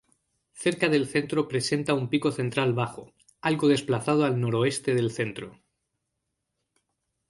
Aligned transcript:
Cerca 0.63 0.87
del 0.93 1.05
centro 1.13 1.47
presenta 1.47 1.93
un 1.93 2.09
pico 2.09 2.31
central 2.31 2.73
bajo, 2.73 3.13
algo 3.39 3.67
desplazado 3.67 4.25
al 4.25 4.41
noroeste 4.41 4.95
del 4.95 5.11
centro. 5.11 5.59